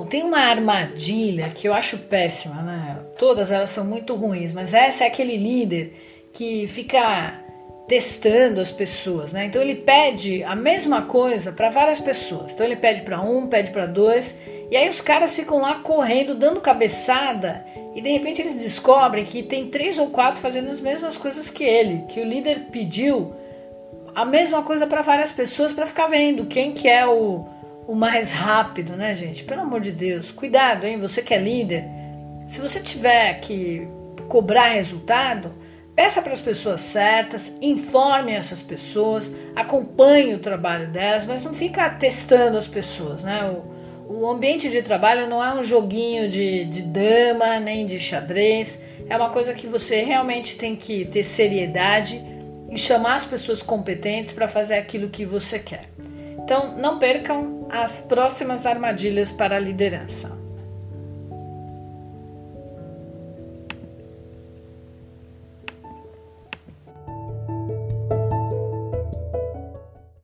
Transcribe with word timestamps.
tem 0.00 0.22
uma 0.22 0.40
armadilha 0.40 1.50
que 1.50 1.68
eu 1.68 1.74
acho 1.74 1.98
péssima, 1.98 2.62
né? 2.62 2.98
Todas 3.18 3.50
elas 3.50 3.70
são 3.70 3.84
muito 3.84 4.14
ruins, 4.14 4.52
mas 4.52 4.74
essa 4.74 5.04
é 5.04 5.06
aquele 5.06 5.36
líder 5.36 5.94
que 6.32 6.66
fica 6.66 7.40
testando 7.86 8.60
as 8.60 8.70
pessoas, 8.70 9.32
né? 9.32 9.46
Então 9.46 9.60
ele 9.60 9.76
pede 9.76 10.42
a 10.44 10.54
mesma 10.54 11.02
coisa 11.02 11.52
para 11.52 11.68
várias 11.68 12.00
pessoas. 12.00 12.52
Então 12.52 12.64
ele 12.64 12.76
pede 12.76 13.02
para 13.02 13.20
um, 13.20 13.46
pede 13.46 13.70
para 13.70 13.86
dois, 13.86 14.38
e 14.70 14.76
aí 14.76 14.88
os 14.88 15.00
caras 15.00 15.36
ficam 15.36 15.58
lá 15.58 15.76
correndo, 15.76 16.34
dando 16.34 16.60
cabeçada, 16.60 17.64
e 17.94 18.00
de 18.00 18.10
repente 18.10 18.40
eles 18.40 18.58
descobrem 18.62 19.24
que 19.24 19.42
tem 19.42 19.68
três 19.68 19.98
ou 19.98 20.08
quatro 20.08 20.40
fazendo 20.40 20.70
as 20.70 20.80
mesmas 20.80 21.16
coisas 21.16 21.50
que 21.50 21.64
ele, 21.64 22.04
que 22.08 22.20
o 22.20 22.24
líder 22.24 22.68
pediu 22.72 23.34
a 24.14 24.24
mesma 24.24 24.62
coisa 24.62 24.86
para 24.86 25.02
várias 25.02 25.30
pessoas 25.30 25.72
para 25.72 25.86
ficar 25.86 26.06
vendo 26.06 26.46
quem 26.46 26.72
que 26.72 26.88
é 26.88 27.06
o, 27.06 27.46
o 27.86 27.94
mais 27.94 28.32
rápido, 28.32 28.96
né, 28.96 29.14
gente? 29.14 29.44
Pelo 29.44 29.62
amor 29.62 29.80
de 29.80 29.92
Deus, 29.92 30.30
cuidado, 30.30 30.84
hein? 30.84 30.98
Você 30.98 31.22
que 31.22 31.34
é 31.34 31.38
líder, 31.38 31.84
se 32.48 32.60
você 32.60 32.80
tiver 32.80 33.40
que 33.40 33.86
cobrar 34.28 34.68
resultado, 34.68 35.52
Peça 35.94 36.22
para 36.22 36.32
as 36.32 36.40
pessoas 36.40 36.80
certas, 36.80 37.52
informe 37.60 38.32
essas 38.32 38.62
pessoas, 38.62 39.30
acompanhe 39.54 40.34
o 40.34 40.38
trabalho 40.38 40.88
delas, 40.88 41.26
mas 41.26 41.42
não 41.42 41.52
fica 41.52 41.88
testando 41.90 42.56
as 42.56 42.66
pessoas, 42.66 43.22
né? 43.22 43.44
O, 44.08 44.14
o 44.20 44.30
ambiente 44.30 44.70
de 44.70 44.80
trabalho 44.80 45.28
não 45.28 45.44
é 45.44 45.54
um 45.54 45.62
joguinho 45.62 46.30
de, 46.30 46.64
de 46.64 46.80
dama 46.80 47.60
nem 47.60 47.86
de 47.86 47.98
xadrez, 47.98 48.80
é 49.06 49.14
uma 49.14 49.28
coisa 49.28 49.52
que 49.52 49.66
você 49.66 50.02
realmente 50.02 50.56
tem 50.56 50.74
que 50.74 51.04
ter 51.04 51.24
seriedade 51.24 52.22
e 52.70 52.78
chamar 52.78 53.16
as 53.16 53.26
pessoas 53.26 53.62
competentes 53.62 54.32
para 54.32 54.48
fazer 54.48 54.76
aquilo 54.76 55.10
que 55.10 55.26
você 55.26 55.58
quer. 55.58 55.90
Então, 56.38 56.74
não 56.78 56.98
percam 56.98 57.61
as 57.72 58.00
próximas 58.02 58.66
armadilhas 58.66 59.32
para 59.32 59.56
a 59.56 59.58
liderança. 59.58 60.41